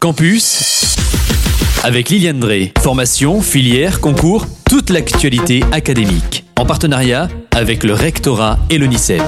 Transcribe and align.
Campus 0.00 0.94
avec 1.82 2.10
Liliane 2.10 2.38
Drey. 2.38 2.72
Formation, 2.78 3.40
filière, 3.40 4.00
concours, 4.00 4.46
toute 4.70 4.90
l'actualité 4.90 5.64
académique. 5.72 6.44
En 6.56 6.64
partenariat 6.64 7.26
avec 7.50 7.82
le 7.82 7.94
rectorat 7.94 8.60
et 8.70 8.78
l'ONICEP. 8.78 9.20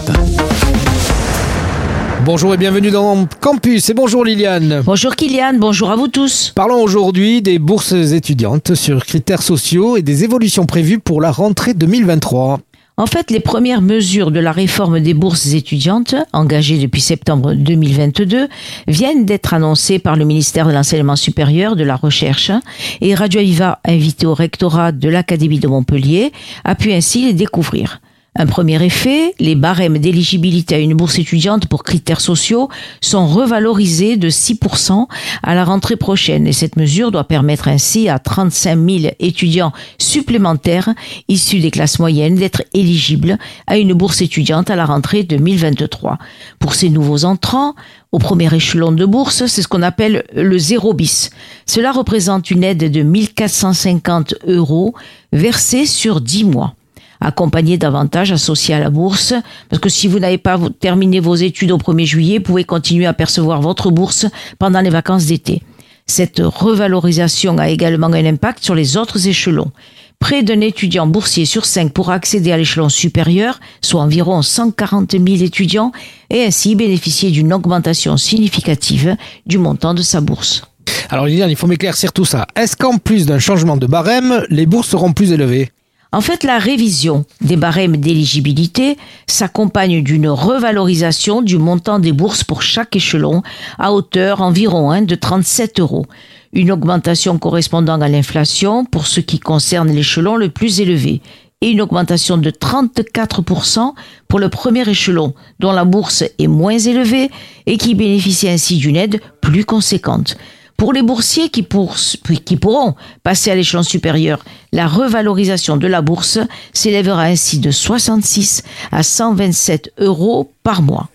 Bonjour 2.25 2.54
et 2.54 2.56
bienvenue 2.56 2.93
dans 2.93 3.27
Campus 3.41 3.91
et 3.91 3.95
bonjour 3.95 4.25
Liliane. 4.25 4.83
Bonjour 4.85 5.17
Kylian, 5.17 5.54
bonjour 5.58 5.90
à 5.90 5.96
vous 5.96 6.06
tous. 6.06 6.53
Parlons 6.54 6.80
aujourd'hui 6.80 7.42
des 7.42 7.58
bourses 7.58 7.92
étudiantes 7.92 8.76
sur 8.76 9.04
critères 9.04 9.42
sociaux 9.42 9.96
et 9.96 10.02
des 10.02 10.22
évolutions 10.22 10.66
prévues 10.66 11.00
pour 11.00 11.21
la 11.21 11.32
rentrée 11.32 11.74
2023. 11.74 12.60
En 13.01 13.06
fait, 13.06 13.30
les 13.30 13.40
premières 13.40 13.80
mesures 13.80 14.30
de 14.30 14.40
la 14.40 14.53
réforme 14.53 15.01
des 15.01 15.14
bourses 15.14 15.54
étudiantes, 15.54 16.14
engagées 16.34 16.77
depuis 16.77 17.01
septembre 17.01 17.55
2022, 17.55 18.46
viennent 18.88 19.24
d'être 19.24 19.55
annoncées 19.55 19.98
par 19.98 20.16
le 20.16 20.27
ministère 20.27 20.66
de 20.66 20.73
l'Enseignement 20.73 21.16
supérieur, 21.16 21.77
de 21.77 21.83
la 21.83 21.97
Recherche, 21.97 22.52
et 23.01 23.15
Radio 23.15 23.41
Aviva, 23.41 23.80
invité 23.87 24.27
au 24.27 24.34
rectorat 24.34 24.92
de 24.92 25.09
l'Académie 25.09 25.61
de 25.61 25.66
Montpellier, 25.66 26.30
a 26.65 26.75
pu 26.75 26.92
ainsi 26.92 27.25
les 27.25 27.33
découvrir. 27.33 28.02
Un 28.37 28.47
premier 28.47 28.80
effet, 28.84 29.34
les 29.41 29.57
barèmes 29.57 29.98
d'éligibilité 29.98 30.77
à 30.77 30.79
une 30.79 30.95
bourse 30.95 31.19
étudiante 31.19 31.66
pour 31.66 31.83
critères 31.83 32.20
sociaux 32.20 32.69
sont 33.01 33.27
revalorisés 33.27 34.16
de 34.16 34.30
6% 34.30 35.09
à 35.43 35.55
la 35.56 35.65
rentrée 35.65 35.97
prochaine 35.97 36.47
et 36.47 36.53
cette 36.53 36.77
mesure 36.77 37.11
doit 37.11 37.25
permettre 37.25 37.66
ainsi 37.66 38.09
à 38.09 38.20
35 38.20 38.79
000 38.89 39.15
étudiants 39.19 39.73
supplémentaires 39.98 40.95
issus 41.27 41.59
des 41.59 41.73
classes 41.73 41.98
moyennes 41.98 42.37
d'être 42.37 42.62
éligibles 42.73 43.37
à 43.66 43.79
une 43.79 43.95
bourse 43.95 44.23
étudiante 44.23 44.70
à 44.70 44.77
la 44.77 44.84
rentrée 44.84 45.25
2023. 45.25 46.19
Pour 46.61 46.75
ces 46.75 46.89
nouveaux 46.89 47.25
entrants, 47.25 47.75
au 48.12 48.19
premier 48.19 48.55
échelon 48.55 48.92
de 48.92 49.06
bourse, 49.06 49.47
c'est 49.47 49.62
ce 49.62 49.69
qu'on 49.69 49.83
appelle 49.83 50.23
le 50.37 50.56
zéro 50.56 50.95
bis. 50.95 51.31
Cela 51.67 51.91
représente 51.91 52.53
une 52.53 52.62
aide 52.62 52.92
de 52.92 53.03
1450 53.03 54.34
euros 54.47 54.95
versée 55.33 55.84
sur 55.84 56.20
10 56.20 56.45
mois 56.45 56.75
accompagné 57.21 57.79
d'avantages 57.79 58.33
associés 58.33 58.75
à 58.75 58.81
la 58.81 58.91
bourse. 58.91 59.35
Parce 59.69 59.81
que 59.81 59.89
si 59.89 60.09
vous 60.09 60.19
n'avez 60.19 60.39
pas 60.39 60.59
terminé 60.81 61.21
vos 61.21 61.35
études 61.35 61.73
au 61.73 61.79
1er 61.79 62.07
juillet, 62.07 62.39
vous 62.39 62.45
pouvez 62.45 62.65
continuer 62.65 63.07
à 63.07 63.13
percevoir 63.13 63.61
votre 63.61 63.91
bourse 63.91 64.27
pendant 64.59 64.81
les 64.81 64.91
vacances 64.91 65.27
d'été. 65.27 65.63
Cette 66.07 66.41
revalorisation 66.43 67.59
a 67.59 67.69
également 67.69 68.09
un 68.09 68.25
impact 68.25 68.65
sur 68.65 68.75
les 68.75 68.97
autres 68.97 69.29
échelons. 69.29 69.71
Près 70.19 70.43
d'un 70.43 70.61
étudiant 70.61 71.07
boursier 71.07 71.47
sur 71.47 71.65
cinq 71.65 71.93
pourra 71.93 72.15
accéder 72.15 72.53
à 72.53 72.59
l'échelon 72.59 72.91
supérieur, 72.91 73.59
soit 73.81 74.03
environ 74.03 74.43
140 74.43 75.13
000 75.13 75.25
étudiants, 75.43 75.93
et 76.29 76.45
ainsi 76.45 76.75
bénéficier 76.75 77.31
d'une 77.31 77.53
augmentation 77.53 78.17
significative 78.19 79.17
du 79.47 79.57
montant 79.57 79.95
de 79.95 80.03
sa 80.03 80.21
bourse. 80.21 80.63
Alors 81.09 81.27
Liliane, 81.27 81.51
il 81.51 81.57
faut 81.57 81.67
m'éclaircir 81.67 82.13
tout 82.13 82.25
ça. 82.25 82.47
Est-ce 82.55 82.77
qu'en 82.77 82.98
plus 82.98 83.25
d'un 83.25 83.39
changement 83.39 83.77
de 83.77 83.87
barème, 83.87 84.45
les 84.51 84.67
bourses 84.67 84.89
seront 84.89 85.13
plus 85.13 85.33
élevées? 85.33 85.71
En 86.12 86.20
fait, 86.20 86.42
la 86.42 86.58
révision 86.58 87.25
des 87.41 87.56
barèmes 87.56 87.97
d'éligibilité 87.97 88.97
s'accompagne 89.28 90.03
d'une 90.03 90.28
revalorisation 90.28 91.41
du 91.41 91.56
montant 91.56 92.00
des 92.00 92.12
bourses 92.12 92.42
pour 92.42 92.62
chaque 92.62 92.97
échelon 92.97 93.42
à 93.78 93.92
hauteur 93.92 94.42
environ 94.42 94.91
hein, 94.91 95.02
de 95.02 95.14
37 95.14 95.78
euros. 95.78 96.06
Une 96.52 96.72
augmentation 96.72 97.39
correspondant 97.39 98.00
à 98.00 98.08
l'inflation 98.08 98.84
pour 98.84 99.06
ce 99.06 99.20
qui 99.20 99.39
concerne 99.39 99.91
l'échelon 99.91 100.36
le 100.36 100.50
plus 100.50 100.80
élevé 100.80 101.22
et 101.61 101.69
une 101.69 101.80
augmentation 101.80 102.39
de 102.39 102.50
34% 102.50 103.92
pour 104.27 104.41
le 104.41 104.48
premier 104.48 104.89
échelon, 104.89 105.34
dont 105.61 105.72
la 105.72 105.84
bourse 105.84 106.24
est 106.39 106.47
moins 106.48 106.78
élevée 106.78 107.30
et 107.67 107.77
qui 107.77 107.95
bénéficie 107.95 108.48
ainsi 108.48 108.78
d'une 108.78 108.97
aide 108.97 109.20
plus 109.41 109.64
conséquente. 109.64 110.36
Pour 110.81 110.92
les 110.95 111.03
boursiers 111.03 111.50
qui, 111.50 111.62
pourront 111.62 112.95
passer 113.23 113.50
à 113.50 113.55
l'échelon 113.55 113.83
supérieur, 113.83 114.42
la 114.73 114.86
revalorisation 114.86 115.77
de 115.77 115.86
la 115.86 116.00
bourse 116.00 116.39
s'élèvera 116.73 117.24
ainsi 117.24 117.58
de 117.58 117.70
66 117.70 118.63
à 118.91 119.02
127 119.02 119.92
euros 119.98 120.51
par 120.63 120.80
mois. 120.80 121.11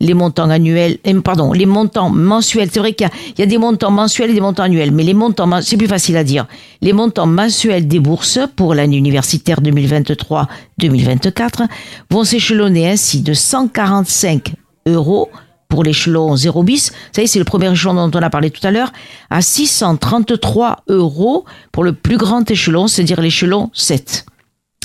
Les 0.00 0.12
montants 0.12 0.50
annuels, 0.50 0.98
eh, 1.04 1.14
pardon, 1.14 1.54
les 1.54 1.64
montants 1.64 2.10
mensuels, 2.10 2.68
c'est 2.70 2.78
vrai 2.78 2.92
qu'il 2.92 3.08
y, 3.38 3.42
a 3.42 3.46
des 3.46 3.56
montants 3.56 3.90
mensuels 3.90 4.32
et 4.32 4.34
des 4.34 4.42
montants 4.42 4.64
annuels, 4.64 4.92
mais 4.92 5.02
les 5.02 5.14
montants, 5.14 5.62
c'est 5.62 5.78
plus 5.78 5.88
facile 5.88 6.18
à 6.18 6.22
dire. 6.22 6.46
Les 6.82 6.92
montants 6.92 7.26
mensuels 7.26 7.88
des 7.88 8.00
bourses 8.00 8.40
pour 8.54 8.74
l'année 8.74 8.98
universitaire 8.98 9.62
2023-2024 9.62 11.66
vont 12.10 12.24
s'échelonner 12.24 12.90
ainsi 12.90 13.22
de 13.22 13.32
145 13.32 14.52
euros 14.84 15.30
pour 15.68 15.84
l'échelon 15.84 16.36
0 16.36 16.62
bis, 16.62 16.90
vous 16.90 16.96
savez, 17.12 17.26
c'est 17.26 17.38
le 17.38 17.44
premier 17.44 17.70
échelon 17.70 17.94
dont 18.08 18.18
on 18.18 18.22
a 18.22 18.30
parlé 18.30 18.50
tout 18.50 18.66
à 18.66 18.70
l'heure, 18.70 18.92
à 19.30 19.42
633 19.42 20.84
euros 20.88 21.44
pour 21.72 21.84
le 21.84 21.92
plus 21.92 22.16
grand 22.16 22.50
échelon, 22.50 22.88
c'est-à-dire 22.88 23.20
l'échelon 23.20 23.70
7. 23.72 24.26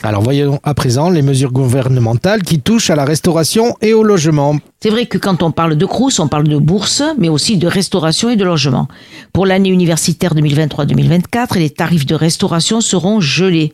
Alors 0.03 0.23
voyons 0.23 0.59
à 0.63 0.73
présent 0.73 1.11
les 1.11 1.21
mesures 1.21 1.51
gouvernementales 1.51 2.41
qui 2.41 2.59
touchent 2.59 2.89
à 2.89 2.95
la 2.95 3.05
restauration 3.05 3.75
et 3.81 3.93
au 3.93 4.01
logement. 4.01 4.55
C'est 4.79 4.89
vrai 4.89 5.05
que 5.05 5.19
quand 5.19 5.43
on 5.43 5.51
parle 5.51 5.75
de 5.75 5.85
Crous, 5.85 6.19
on 6.19 6.27
parle 6.27 6.47
de 6.47 6.57
bourse, 6.57 7.03
mais 7.19 7.29
aussi 7.29 7.57
de 7.57 7.67
restauration 7.67 8.31
et 8.31 8.35
de 8.35 8.43
logement. 8.43 8.87
Pour 9.31 9.45
l'année 9.45 9.69
universitaire 9.69 10.33
2023-2024, 10.33 11.59
les 11.59 11.69
tarifs 11.69 12.07
de 12.07 12.15
restauration 12.15 12.81
seront 12.81 13.19
gelés. 13.19 13.73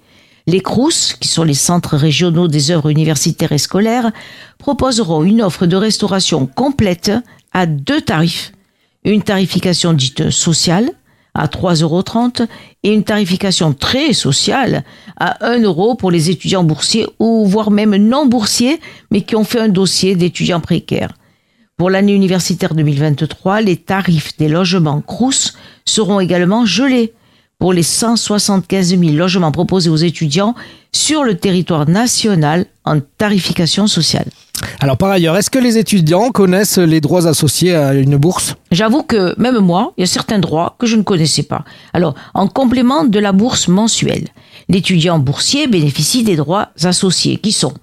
Les 0.50 0.62
CRUS, 0.62 1.18
qui 1.20 1.28
sont 1.28 1.44
les 1.44 1.54
centres 1.54 1.98
régionaux 1.98 2.48
des 2.48 2.72
œuvres 2.72 2.90
universitaires 2.90 3.52
et 3.52 3.58
scolaires, 3.58 4.12
proposeront 4.58 5.24
une 5.24 5.42
offre 5.42 5.66
de 5.66 5.76
restauration 5.76 6.46
complète 6.46 7.12
à 7.52 7.66
deux 7.66 8.00
tarifs. 8.00 8.54
Une 9.04 9.24
tarification 9.24 9.92
dite 9.92 10.30
sociale 10.30 10.90
à 11.34 11.48
3,30 11.48 11.84
euros 11.84 12.48
et 12.84 12.94
une 12.94 13.04
tarification 13.04 13.74
très 13.74 14.14
sociale 14.14 14.86
à 15.18 15.46
1 15.46 15.64
euro 15.64 15.96
pour 15.96 16.12
les 16.12 16.30
étudiants 16.30 16.64
boursiers 16.64 17.08
ou 17.20 17.46
voire 17.46 17.70
même 17.70 17.98
non 17.98 18.26
boursiers 18.26 18.80
mais 19.12 19.22
qui 19.22 19.36
ont 19.36 19.44
fait 19.44 19.60
un 19.60 19.68
dossier 19.68 20.16
d'étudiants 20.16 20.62
précaires. 20.62 21.14
Pour 21.76 21.90
l'année 21.90 22.14
universitaire 22.14 22.74
2023, 22.74 23.62
les 23.62 23.76
tarifs 23.76 24.36
des 24.38 24.48
logements 24.48 25.02
CRUS 25.02 25.54
seront 25.86 26.22
également 26.22 26.66
gelés 26.66 27.14
pour 27.60 27.74
les 27.74 27.84
175 27.84 28.98
000 29.00 29.02
logements 29.14 29.52
proposés 29.52 29.90
aux 29.90 29.98
étudiants 29.98 30.56
sur 30.92 31.24
le 31.24 31.38
territoire 31.38 31.88
national 31.90 32.66
en 32.86 33.00
tarification 33.18 33.88
sociale. 33.88 34.28
Alors 34.80 34.98
par 34.98 35.10
ailleurs, 35.10 35.38
est-ce 35.38 35.50
que 35.50 35.60
les 35.60 35.78
étudiants 35.78 36.30
connaissent 36.32 36.78
les 36.78 37.02
droits 37.02 37.28
associés 37.28 37.76
à 37.76 37.94
une 37.94 38.18
bourse? 38.18 38.56
J'avoue 38.72 39.04
que 39.04 39.40
même 39.40 39.60
moi, 39.60 39.94
il 39.98 40.02
y 40.02 40.04
a 40.04 40.08
certains 40.08 40.40
droits 40.40 40.76
que 40.80 40.88
je 40.88 40.96
ne 40.96 41.04
connaissais 41.04 41.44
pas. 41.44 41.64
Alors, 41.94 42.16
en 42.34 42.48
complément 42.48 43.04
de 43.04 43.20
la 43.20 43.32
bourse 43.32 43.68
mensuelle, 43.68 44.28
l'étudiant 44.70 45.20
boursier 45.20 45.68
bénéficie 45.68 46.24
des 46.24 46.36
droits 46.36 46.70
associés 46.84 47.38
qui 47.38 47.52
sont 47.52 47.74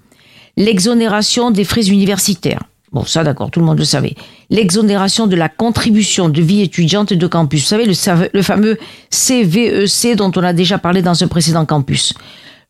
l'exonération 0.57 1.51
des 1.51 1.63
frais 1.63 1.89
universitaires, 1.89 2.63
Bon, 2.95 3.03
ça 3.03 3.25
d'accord, 3.25 3.51
tout 3.51 3.59
le 3.59 3.65
monde 3.65 3.77
le 3.77 3.83
savait. 3.83 4.15
L'exonération 4.49 5.27
de 5.27 5.35
la 5.35 5.49
contribution 5.49 6.29
de 6.29 6.41
vie 6.41 6.61
étudiante 6.61 7.11
de 7.11 7.27
campus. 7.27 7.63
Vous 7.63 7.67
savez, 7.67 7.85
le, 8.33 8.41
fameux 8.41 8.77
CVEC 9.09 10.13
e 10.13 10.15
dont 10.15 10.31
on 10.33 10.43
a 10.43 10.53
déjà 10.53 10.77
parlé 10.77 11.01
dans 11.01 11.21
un 11.21 11.27
précédent 11.27 11.65
campus. 11.65 12.13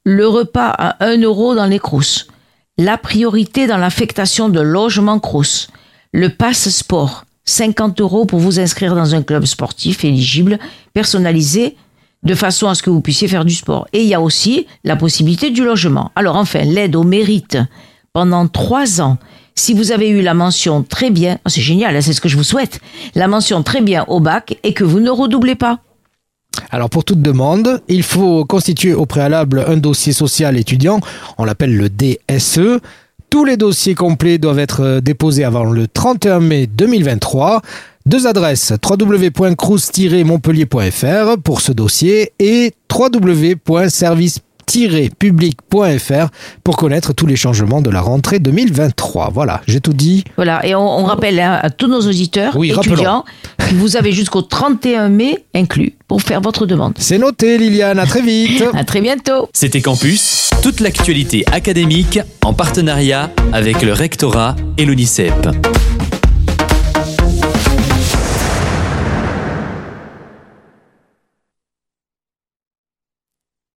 Le 0.04 0.28
repas 0.28 0.70
à 0.70 1.06
1 1.06 1.22
euro 1.22 1.54
dans 1.54 1.68
les 1.68 1.78
crous. 1.78 2.26
La 2.80 2.98
priorité 2.98 3.68
dans 3.68 3.78
l'affectation 3.78 4.50
de 4.50 4.60
logements 4.60 5.20
crous. 5.20 5.68
Le 6.12 6.30
passe 6.30 6.70
sport. 6.70 7.26
50 7.44 8.02
euros 8.02 8.26
pour 8.26 8.40
vous 8.40 8.60
inscrire 8.60 8.96
dans 8.96 9.14
un 9.14 9.22
club 9.22 9.46
sportif 9.46 10.04
éligible, 10.06 10.58
personnalisé, 10.96 11.78
de 12.24 12.34
façon 12.34 12.68
à 12.68 12.74
ce 12.74 12.82
que 12.82 12.90
vous 12.90 13.02
puissiez 13.02 13.28
faire 13.28 13.46
du 13.46 13.54
sport. 13.54 13.88
Et 13.94 14.02
il 14.02 14.08
y 14.08 14.16
a 14.16 14.22
aussi 14.22 14.66
la 14.84 14.96
possibilité 14.96 15.52
du 15.52 15.64
logement. 15.64 16.12
Alors 16.16 16.36
enfin, 16.36 16.64
l'aide 16.64 16.96
au 16.96 17.04
mérite 17.04 17.60
pendant 18.12 18.48
trois 18.48 19.02
ans 19.02 19.20
si 19.56 19.74
vous 19.74 19.92
avez 19.92 20.10
eu 20.10 20.22
la 20.22 20.34
mention 20.34 20.84
très 20.84 21.10
bien, 21.10 21.38
oh, 21.46 21.50
c'est 21.50 21.62
génial, 21.62 21.96
hein, 21.96 22.02
c'est 22.02 22.14
ce 22.14 22.22
que 22.22 22.30
je 22.30 22.38
vous 22.38 22.44
souhaite, 22.44 22.80
la 23.16 23.28
mention 23.28 23.64
très 23.64 23.82
bien 23.82 24.06
au 24.08 24.20
bac 24.20 24.58
et 24.64 24.74
que 24.74 24.84
vous 24.84 25.00
ne 25.00 25.10
redoublez 25.10 25.56
pas. 25.56 25.80
Alors 26.72 26.90
pour 26.90 27.04
toute 27.04 27.22
demande, 27.22 27.82
il 27.88 28.02
faut 28.04 28.46
constituer 28.46 28.94
au 28.94 29.06
préalable 29.06 29.66
un 29.68 29.78
dossier 29.78 30.14
social 30.14 30.58
étudiant, 30.58 31.00
on 31.38 31.46
l'appelle 31.46 31.76
le 31.76 31.90
DSE. 31.90 32.80
Tous 33.30 33.46
les 33.46 33.58
dossiers 33.58 33.96
complets 33.96 34.38
doivent 34.38 34.60
être 34.60 34.82
euh, 34.82 35.02
déposés 35.02 35.44
avant 35.44 35.66
le 35.66 35.88
31 35.88 36.40
mai 36.40 36.68
2023. 36.68 37.62
Deux 38.06 38.28
adresses 38.28 38.72
www.crous-montpellier.fr 38.88 41.42
pour 41.42 41.62
ce 41.62 41.72
dossier 41.72 42.34
et 42.40 42.74
www.service 42.94 44.42
public.fr 45.18 46.28
pour 46.64 46.78
connaître 46.78 47.14
tous 47.14 47.26
les 47.26 47.36
changements 47.36 47.82
de 47.82 47.90
la 47.90 48.02
rentrée 48.02 48.40
2023. 48.40 49.32
Voilà, 49.34 49.62
j'ai 49.68 49.80
tout 49.80 49.94
dit. 49.94 50.24
Voilà, 50.36 50.66
et 50.66 50.76
on, 50.76 51.04
rappelle 51.06 51.40
hein, 51.40 51.60
à 51.62 51.70
tous 51.70 51.88
nos 51.88 52.02
auditeurs 52.02 52.56
étudiants 52.64 53.24
que 53.58 53.76
vous 53.76 53.98
avez 53.98 54.12
jusqu'au 54.12 54.42
31 54.42 55.10
mai 55.10 55.38
inclus 55.54 55.94
pour 56.08 56.22
faire 56.22 56.42
votre 56.42 56.66
demande. 56.66 56.94
C'est 56.98 57.18
noté, 57.18 57.58
Liliane. 57.58 58.00
À 58.00 58.06
très 58.06 58.22
vite. 58.22 58.64
à 58.74 58.84
très 58.84 59.02
bientôt. 59.02 59.50
C'était 59.54 59.82
Campus, 59.82 60.50
toute 60.62 60.80
l'actualité 60.80 61.46
académique 61.52 62.20
en 62.44 62.54
partenariat 62.54 63.32
avec 63.54 63.82
le 63.82 63.94
rectorat 63.94 64.56
et 64.78 64.86
l'UNICEP. 64.86 65.50